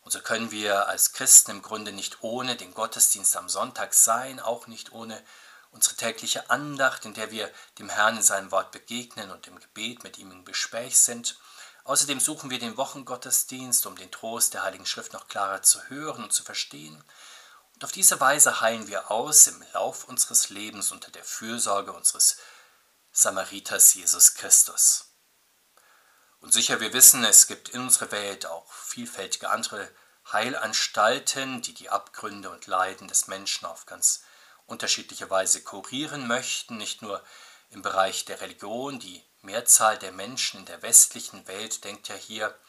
Und 0.01 0.11
so 0.11 0.21
können 0.21 0.51
wir 0.51 0.87
als 0.87 1.13
Christen 1.13 1.51
im 1.51 1.61
Grunde 1.61 1.91
nicht 1.91 2.23
ohne 2.23 2.55
den 2.55 2.73
Gottesdienst 2.73 3.37
am 3.37 3.49
Sonntag 3.49 3.93
sein, 3.93 4.39
auch 4.39 4.67
nicht 4.67 4.91
ohne 4.91 5.23
unsere 5.71 5.95
tägliche 5.95 6.49
Andacht, 6.49 7.05
in 7.05 7.13
der 7.13 7.31
wir 7.31 7.51
dem 7.77 7.89
Herrn 7.89 8.17
in 8.17 8.23
seinem 8.23 8.51
Wort 8.51 8.71
begegnen 8.71 9.29
und 9.31 9.47
im 9.47 9.59
Gebet 9.59 10.03
mit 10.03 10.17
ihm 10.17 10.31
im 10.31 10.45
Gespräch 10.45 10.99
sind. 10.99 11.37
Außerdem 11.83 12.19
suchen 12.19 12.49
wir 12.49 12.59
den 12.59 12.77
Wochengottesdienst, 12.77 13.85
um 13.85 13.95
den 13.95 14.11
Trost 14.11 14.53
der 14.53 14.63
Heiligen 14.63 14.85
Schrift 14.85 15.13
noch 15.13 15.27
klarer 15.27 15.61
zu 15.61 15.81
hören 15.89 16.23
und 16.23 16.33
zu 16.33 16.43
verstehen. 16.43 17.03
Und 17.79 17.85
auf 17.85 17.91
diese 17.93 18.19
Weise 18.19 18.59
heilen 18.59 18.89
wir 18.89 19.09
aus 19.09 19.47
im 19.47 19.63
Lauf 19.71 20.03
unseres 20.03 20.49
Lebens 20.49 20.91
unter 20.91 21.11
der 21.11 21.23
Fürsorge 21.23 21.93
unseres 21.93 22.35
Samariters 23.13 23.93
Jesus 23.93 24.33
Christus. 24.33 25.13
Und 26.41 26.53
sicher, 26.53 26.81
wir 26.81 26.91
wissen, 26.91 27.23
es 27.23 27.47
gibt 27.47 27.69
in 27.69 27.79
unserer 27.79 28.11
Welt 28.11 28.45
auch 28.47 28.69
vielfältige 28.69 29.49
andere 29.49 29.89
Heilanstalten, 30.29 31.61
die 31.61 31.73
die 31.73 31.89
Abgründe 31.89 32.49
und 32.49 32.67
Leiden 32.67 33.07
des 33.07 33.27
Menschen 33.27 33.65
auf 33.65 33.85
ganz 33.85 34.23
unterschiedliche 34.65 35.29
Weise 35.29 35.63
kurieren 35.63 36.27
möchten, 36.27 36.75
nicht 36.75 37.01
nur 37.01 37.23
im 37.69 37.81
Bereich 37.81 38.25
der 38.25 38.41
Religion. 38.41 38.99
Die 38.99 39.23
Mehrzahl 39.41 39.97
der 39.97 40.11
Menschen 40.11 40.59
in 40.59 40.65
der 40.65 40.81
westlichen 40.81 41.47
Welt 41.47 41.85
denkt 41.85 42.09
ja 42.09 42.15
hier 42.15 42.59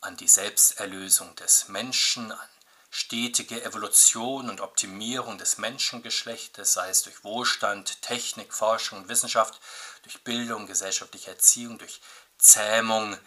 an 0.00 0.16
die 0.16 0.28
Selbsterlösung 0.28 1.34
des 1.34 1.66
Menschen, 1.66 2.30
an 2.30 2.48
stetige 2.94 3.64
Evolution 3.64 4.48
und 4.48 4.60
Optimierung 4.60 5.36
des 5.36 5.58
Menschengeschlechtes, 5.58 6.74
sei 6.74 6.90
es 6.90 7.02
durch 7.02 7.24
Wohlstand, 7.24 8.00
Technik, 8.02 8.54
Forschung 8.54 8.98
und 8.98 9.08
Wissenschaft, 9.08 9.60
durch 10.04 10.22
Bildung, 10.22 10.68
gesellschaftliche 10.68 11.32
Erziehung, 11.32 11.76
durch 11.76 12.00
Zähmung 12.38 13.18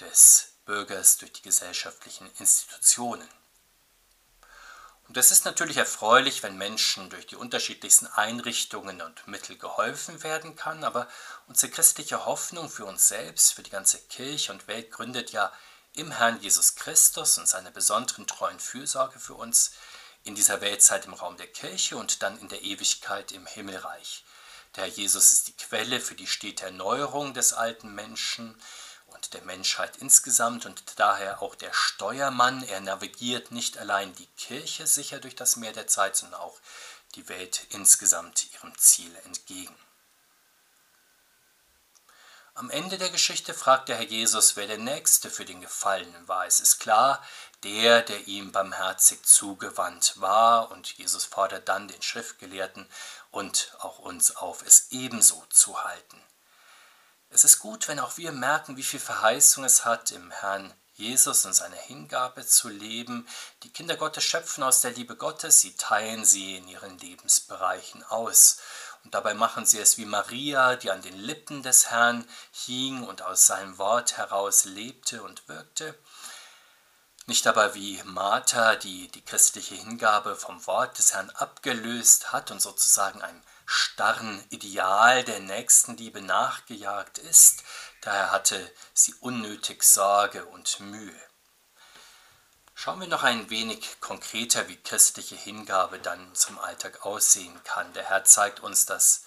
des 0.00 0.54
Bürgers, 0.64 1.18
durch 1.18 1.32
die 1.34 1.42
gesellschaftlichen 1.42 2.28
Institutionen. 2.40 3.28
Und 5.06 5.16
es 5.16 5.30
ist 5.30 5.44
natürlich 5.44 5.76
erfreulich, 5.76 6.42
wenn 6.42 6.58
Menschen 6.58 7.08
durch 7.08 7.28
die 7.28 7.36
unterschiedlichsten 7.36 8.08
Einrichtungen 8.08 9.02
und 9.02 9.28
Mittel 9.28 9.56
geholfen 9.56 10.24
werden 10.24 10.56
kann, 10.56 10.82
aber 10.82 11.06
unsere 11.46 11.70
christliche 11.70 12.26
Hoffnung 12.26 12.68
für 12.68 12.86
uns 12.86 13.06
selbst, 13.06 13.54
für 13.54 13.62
die 13.62 13.70
ganze 13.70 14.00
Kirche 14.00 14.50
und 14.50 14.66
Welt 14.66 14.90
gründet 14.90 15.30
ja 15.30 15.52
im 15.94 16.10
Herrn 16.10 16.40
Jesus 16.40 16.74
Christus 16.74 17.38
und 17.38 17.48
seiner 17.48 17.70
besonderen 17.70 18.26
treuen 18.26 18.60
Fürsorge 18.60 19.18
für 19.18 19.34
uns 19.34 19.72
in 20.24 20.34
dieser 20.34 20.60
Weltzeit 20.60 21.06
im 21.06 21.14
Raum 21.14 21.36
der 21.36 21.48
Kirche 21.48 21.96
und 21.96 22.22
dann 22.22 22.38
in 22.38 22.48
der 22.48 22.62
Ewigkeit 22.62 23.32
im 23.32 23.46
Himmelreich. 23.46 24.24
Der 24.76 24.84
Herr 24.84 24.90
Jesus 24.90 25.32
ist 25.32 25.48
die 25.48 25.56
Quelle 25.56 26.00
für 26.00 26.14
die 26.14 26.26
stete 26.26 26.64
Erneuerung 26.64 27.34
des 27.34 27.52
alten 27.52 27.94
Menschen, 27.94 28.56
und 29.14 29.34
der 29.34 29.42
Menschheit 29.42 29.96
insgesamt 29.98 30.66
und 30.66 30.82
daher 30.96 31.42
auch 31.42 31.54
der 31.54 31.72
Steuermann. 31.72 32.62
Er 32.64 32.80
navigiert 32.80 33.50
nicht 33.50 33.78
allein 33.78 34.14
die 34.14 34.26
Kirche 34.36 34.86
sicher 34.86 35.18
durch 35.18 35.36
das 35.36 35.56
Meer 35.56 35.72
der 35.72 35.86
Zeit, 35.86 36.16
sondern 36.16 36.40
auch 36.40 36.58
die 37.14 37.28
Welt 37.28 37.66
insgesamt 37.70 38.52
ihrem 38.54 38.76
Ziel 38.78 39.14
entgegen. 39.24 39.76
Am 42.54 42.68
Ende 42.68 42.98
der 42.98 43.08
Geschichte 43.08 43.54
fragt 43.54 43.88
der 43.88 43.96
Herr 43.96 44.04
Jesus, 44.04 44.56
wer 44.56 44.66
der 44.66 44.76
Nächste 44.76 45.30
für 45.30 45.46
den 45.46 45.62
Gefallenen 45.62 46.28
war. 46.28 46.46
Es 46.46 46.60
ist 46.60 46.80
klar, 46.80 47.24
der, 47.62 48.02
der 48.02 48.28
ihm 48.28 48.52
barmherzig 48.52 49.24
zugewandt 49.24 50.20
war. 50.20 50.70
Und 50.70 50.92
Jesus 50.98 51.24
fordert 51.24 51.68
dann 51.70 51.88
den 51.88 52.02
Schriftgelehrten 52.02 52.86
und 53.30 53.74
auch 53.78 54.00
uns 54.00 54.36
auf, 54.36 54.62
es 54.66 54.88
ebenso 54.90 55.42
zu 55.48 55.82
halten. 55.82 56.22
Es 57.30 57.44
ist 57.44 57.58
gut, 57.58 57.88
wenn 57.88 57.98
auch 57.98 58.18
wir 58.18 58.32
merken, 58.32 58.76
wie 58.76 58.82
viel 58.82 59.00
Verheißung 59.00 59.64
es 59.64 59.86
hat, 59.86 60.10
im 60.10 60.30
Herrn 60.30 60.74
Jesus 60.92 61.46
und 61.46 61.54
seiner 61.54 61.76
Hingabe 61.76 62.46
zu 62.46 62.68
leben. 62.68 63.26
Die 63.62 63.72
Kinder 63.72 63.96
Gottes 63.96 64.24
schöpfen 64.24 64.62
aus 64.62 64.82
der 64.82 64.90
Liebe 64.90 65.16
Gottes, 65.16 65.60
sie 65.60 65.74
teilen 65.76 66.26
sie 66.26 66.58
in 66.58 66.68
ihren 66.68 66.98
Lebensbereichen 66.98 68.04
aus. 68.04 68.58
Und 69.04 69.14
dabei 69.14 69.34
machen 69.34 69.66
sie 69.66 69.78
es 69.78 69.98
wie 69.98 70.04
Maria, 70.04 70.76
die 70.76 70.90
an 70.90 71.02
den 71.02 71.18
Lippen 71.18 71.62
des 71.62 71.90
Herrn 71.90 72.26
hing 72.52 73.02
und 73.02 73.22
aus 73.22 73.46
seinem 73.46 73.78
Wort 73.78 74.16
heraus 74.16 74.64
lebte 74.64 75.22
und 75.22 75.48
wirkte. 75.48 75.98
Nicht 77.26 77.46
aber 77.46 77.74
wie 77.74 78.02
Martha, 78.04 78.74
die 78.74 79.08
die 79.08 79.24
christliche 79.24 79.76
Hingabe 79.76 80.34
vom 80.34 80.66
Wort 80.66 80.98
des 80.98 81.14
Herrn 81.14 81.30
abgelöst 81.30 82.32
hat 82.32 82.50
und 82.50 82.60
sozusagen 82.60 83.22
ein 83.22 83.42
starren 83.64 84.44
Ideal 84.50 85.22
der 85.24 85.40
Nächstenliebe 85.40 86.20
nachgejagt 86.20 87.18
ist, 87.18 87.62
daher 88.00 88.32
hatte 88.32 88.72
sie 88.92 89.14
unnötig 89.20 89.84
Sorge 89.84 90.44
und 90.46 90.80
Mühe. 90.80 91.31
Schauen 92.82 93.00
wir 93.00 93.06
noch 93.06 93.22
ein 93.22 93.48
wenig 93.48 94.00
konkreter, 94.00 94.66
wie 94.66 94.74
christliche 94.74 95.36
Hingabe 95.36 96.00
dann 96.00 96.34
zum 96.34 96.58
Alltag 96.58 97.06
aussehen 97.06 97.62
kann. 97.62 97.92
Der 97.92 98.02
Herr 98.02 98.24
zeigt 98.24 98.58
uns, 98.58 98.86
dass 98.86 99.22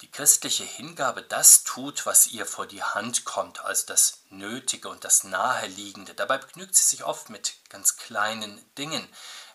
die 0.00 0.08
christliche 0.08 0.62
Hingabe 0.62 1.22
das 1.22 1.64
tut, 1.64 2.06
was 2.06 2.28
ihr 2.28 2.46
vor 2.46 2.66
die 2.66 2.84
Hand 2.84 3.24
kommt, 3.24 3.64
also 3.64 3.84
das 3.88 4.20
Nötige 4.30 4.88
und 4.88 5.02
das 5.02 5.24
Naheliegende. 5.24 6.14
Dabei 6.14 6.38
begnügt 6.38 6.76
sie 6.76 6.84
sich 6.84 7.02
oft 7.02 7.30
mit 7.30 7.54
ganz 7.68 7.96
kleinen 7.96 8.64
Dingen. 8.76 9.04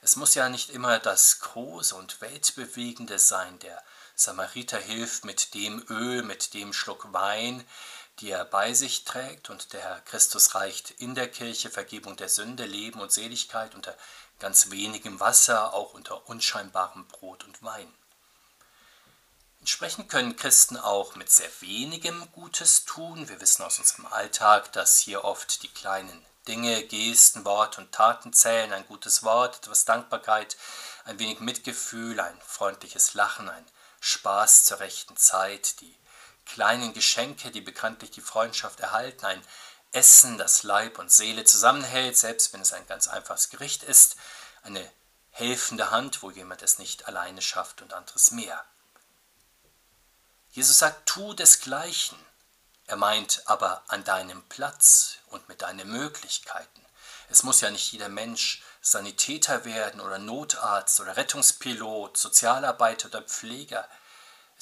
Es 0.01 0.17
muss 0.17 0.35
ja 0.35 0.49
nicht 0.49 0.69
immer 0.69 0.99
das 0.99 1.39
Große 1.39 1.95
und 1.95 2.19
Weltbewegende 2.19 3.19
sein. 3.19 3.57
Der 3.59 3.81
Samariter 4.15 4.79
hilft 4.79 5.23
mit 5.23 5.53
dem 5.53 5.81
Öl, 5.87 6.23
mit 6.23 6.53
dem 6.55 6.73
Schluck 6.73 7.13
Wein, 7.13 7.65
die 8.21 8.31
er 8.31 8.45
bei 8.45 8.73
sich 8.73 9.03
trägt, 9.03 9.49
und 9.49 9.73
der 9.73 9.81
Herr 9.81 10.01
Christus 10.01 10.55
reicht 10.55 10.91
in 10.91 11.15
der 11.15 11.27
Kirche 11.27 11.69
Vergebung 11.69 12.15
der 12.15 12.29
Sünde, 12.29 12.65
Leben 12.65 13.01
und 13.01 13.11
Seligkeit 13.11 13.75
unter 13.75 13.97
ganz 14.39 14.69
wenigem 14.69 15.19
Wasser, 15.19 15.73
auch 15.73 15.93
unter 15.93 16.29
unscheinbarem 16.29 17.07
Brot 17.07 17.43
und 17.43 17.61
Wein. 17.63 17.91
Entsprechend 19.59 20.09
können 20.09 20.35
Christen 20.35 20.77
auch 20.77 21.15
mit 21.15 21.31
sehr 21.31 21.49
wenigem 21.59 22.31
Gutes 22.31 22.85
tun. 22.85 23.29
Wir 23.29 23.39
wissen 23.41 23.63
aus 23.63 23.77
unserem 23.77 24.07
Alltag, 24.07 24.71
dass 24.71 24.99
hier 24.99 25.23
oft 25.23 25.61
die 25.61 25.67
kleinen 25.67 26.25
Dinge, 26.47 26.83
Gesten, 26.83 27.45
Wort 27.45 27.77
und 27.77 27.91
Taten 27.91 28.33
zählen. 28.33 28.73
Ein 28.73 28.87
gutes 28.87 29.21
Wort, 29.21 29.57
etwas 29.57 29.85
Dankbarkeit, 29.85 30.57
ein 31.05 31.19
wenig 31.19 31.39
Mitgefühl, 31.39 32.19
ein 32.19 32.41
freundliches 32.45 33.13
Lachen, 33.13 33.49
ein 33.49 33.65
Spaß 33.99 34.65
zur 34.65 34.79
rechten 34.79 35.15
Zeit, 35.17 35.79
die 35.81 35.95
kleinen 36.45 36.93
Geschenke, 36.93 37.51
die 37.51 37.61
bekanntlich 37.61 38.11
die 38.11 38.21
Freundschaft 38.21 38.79
erhalten, 38.79 39.25
ein 39.25 39.43
Essen, 39.91 40.37
das 40.37 40.63
Leib 40.63 40.99
und 40.99 41.11
Seele 41.11 41.43
zusammenhält, 41.43 42.17
selbst 42.17 42.53
wenn 42.53 42.61
es 42.61 42.73
ein 42.73 42.87
ganz 42.87 43.07
einfaches 43.07 43.49
Gericht 43.49 43.83
ist, 43.83 44.15
eine 44.63 44.89
helfende 45.31 45.91
Hand, 45.91 46.23
wo 46.23 46.31
jemand 46.31 46.61
es 46.61 46.79
nicht 46.79 47.07
alleine 47.07 47.41
schafft 47.41 47.81
und 47.81 47.93
anderes 47.93 48.31
mehr. 48.31 48.63
Jesus 50.51 50.79
sagt, 50.79 51.05
tu 51.05 51.33
desgleichen. 51.33 52.17
Er 52.85 52.97
meint 52.97 53.43
aber 53.45 53.83
an 53.87 54.03
deinem 54.03 54.43
Platz 54.49 55.19
und 55.27 55.47
mit 55.47 55.61
deinen 55.61 55.89
Möglichkeiten. 55.89 56.85
Es 57.29 57.43
muss 57.43 57.61
ja 57.61 57.71
nicht 57.71 57.93
jeder 57.93 58.09
Mensch 58.09 58.61
Sanitäter 58.81 59.63
werden 59.63 60.01
oder 60.01 60.17
Notarzt 60.17 60.99
oder 60.99 61.15
Rettungspilot, 61.15 62.17
Sozialarbeiter 62.17 63.07
oder 63.07 63.21
Pfleger. 63.21 63.87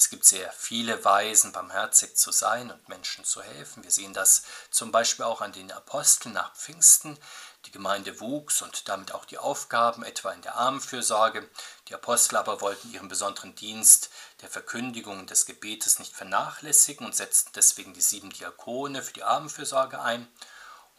Es 0.00 0.08
gibt 0.08 0.24
sehr 0.24 0.50
viele 0.52 1.04
Weisen, 1.04 1.52
barmherzig 1.52 2.16
zu 2.16 2.32
sein 2.32 2.70
und 2.70 2.88
Menschen 2.88 3.22
zu 3.26 3.42
helfen. 3.42 3.84
Wir 3.84 3.90
sehen 3.90 4.14
das 4.14 4.44
zum 4.70 4.92
Beispiel 4.92 5.26
auch 5.26 5.42
an 5.42 5.52
den 5.52 5.70
Aposteln 5.70 6.32
nach 6.32 6.56
Pfingsten. 6.56 7.18
Die 7.66 7.70
Gemeinde 7.70 8.18
wuchs 8.18 8.62
und 8.62 8.88
damit 8.88 9.12
auch 9.12 9.26
die 9.26 9.36
Aufgaben, 9.36 10.02
etwa 10.02 10.32
in 10.32 10.40
der 10.40 10.54
Armenfürsorge. 10.54 11.46
Die 11.88 11.94
Apostel 11.94 12.38
aber 12.38 12.62
wollten 12.62 12.90
ihren 12.90 13.08
besonderen 13.08 13.54
Dienst 13.54 14.08
der 14.40 14.48
Verkündigung 14.48 15.26
des 15.26 15.44
Gebetes 15.44 15.98
nicht 15.98 16.16
vernachlässigen 16.16 17.04
und 17.04 17.14
setzten 17.14 17.52
deswegen 17.54 17.92
die 17.92 18.00
sieben 18.00 18.30
Diakone 18.30 19.02
für 19.02 19.12
die 19.12 19.24
Armenfürsorge 19.24 20.00
ein. 20.00 20.26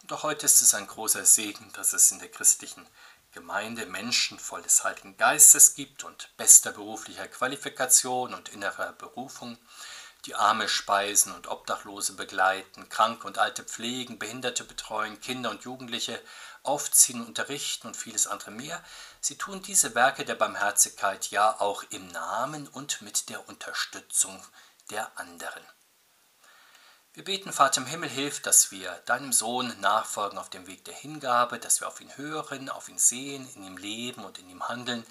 Und 0.02 0.12
auch 0.12 0.22
heute 0.22 0.46
ist 0.46 0.62
es 0.62 0.74
ein 0.74 0.86
großer 0.86 1.24
Segen, 1.26 1.72
dass 1.72 1.92
es 1.92 2.12
in 2.12 2.20
der 2.20 2.30
christlichen 2.30 2.86
Gemeinde 3.32 3.86
Menschen 3.86 4.38
voll 4.38 4.62
des 4.62 4.84
Heiligen 4.84 5.16
Geistes 5.16 5.74
gibt 5.74 6.04
und 6.04 6.28
bester 6.36 6.72
beruflicher 6.72 7.26
Qualifikation 7.28 8.34
und 8.34 8.50
innerer 8.50 8.92
Berufung 8.92 9.58
die 10.26 10.34
Arme 10.36 10.68
speisen 10.68 11.34
und 11.34 11.48
Obdachlose 11.48 12.12
begleiten, 12.14 12.88
Kranke 12.88 13.26
und 13.26 13.38
Alte 13.38 13.64
pflegen, 13.64 14.18
Behinderte 14.18 14.64
betreuen, 14.64 15.20
Kinder 15.20 15.50
und 15.50 15.64
Jugendliche 15.64 16.20
aufziehen, 16.62 17.26
unterrichten 17.26 17.88
und 17.88 17.96
vieles 17.96 18.28
andere 18.28 18.52
mehr. 18.52 18.84
Sie 19.20 19.36
tun 19.36 19.62
diese 19.62 19.94
Werke 19.94 20.24
der 20.24 20.36
Barmherzigkeit 20.36 21.30
ja 21.30 21.60
auch 21.60 21.82
im 21.90 22.06
Namen 22.08 22.68
und 22.68 23.02
mit 23.02 23.30
der 23.30 23.48
Unterstützung 23.48 24.40
der 24.90 25.10
anderen. 25.18 25.64
Wir 27.14 27.24
beten, 27.24 27.52
Vater 27.52 27.82
im 27.82 27.86
Himmel, 27.86 28.08
hilf, 28.08 28.40
dass 28.40 28.70
wir 28.70 28.90
deinem 29.04 29.34
Sohn 29.34 29.78
nachfolgen 29.80 30.38
auf 30.38 30.48
dem 30.48 30.66
Weg 30.66 30.86
der 30.86 30.94
Hingabe, 30.94 31.58
dass 31.58 31.80
wir 31.80 31.88
auf 31.88 32.00
ihn 32.00 32.16
hören, 32.16 32.70
auf 32.70 32.88
ihn 32.88 32.98
sehen, 32.98 33.46
in 33.54 33.64
ihm 33.64 33.76
leben 33.76 34.24
und 34.24 34.38
in 34.38 34.48
ihm 34.48 34.66
handeln 34.66 35.04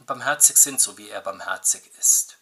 und 0.00 0.06
barmherzig 0.06 0.56
sind, 0.56 0.80
so 0.80 0.98
wie 0.98 1.08
er 1.08 1.20
barmherzig 1.20 1.88
ist. 1.96 2.38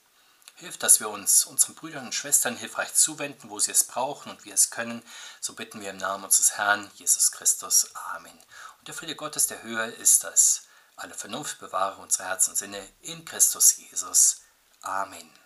Hilf, 0.55 0.79
dass 0.79 0.99
wir 0.99 1.11
uns 1.11 1.45
unseren 1.45 1.75
Brüdern 1.75 2.07
und 2.07 2.15
Schwestern 2.15 2.57
hilfreich 2.57 2.95
zuwenden, 2.95 3.51
wo 3.51 3.61
sie 3.61 3.73
es 3.73 3.85
brauchen 3.85 4.31
und 4.31 4.47
wir 4.47 4.55
es 4.55 4.71
können. 4.71 5.03
So 5.41 5.53
bitten 5.53 5.83
wir 5.83 5.91
im 5.91 5.99
Namen 5.99 6.25
unseres 6.25 6.57
Herrn 6.57 6.91
Jesus 6.95 7.33
Christus. 7.33 7.91
Amen. 8.15 8.39
Und 8.79 8.89
der 8.89 8.95
Friede 8.95 9.15
Gottes, 9.15 9.47
der 9.47 9.63
höher 9.63 9.95
ist 9.97 10.25
als 10.25 10.63
alle 10.97 11.15
Vernunft, 11.15 11.59
bewahre 11.59 12.01
unsere 12.01 12.29
Herzen 12.29 12.51
und 12.51 12.57
Sinne 12.57 12.89
in 13.03 13.27
Christus 13.27 13.77
Jesus. 13.77 14.41
Amen. 14.81 15.42